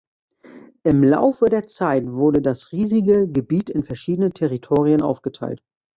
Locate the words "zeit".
1.67-2.07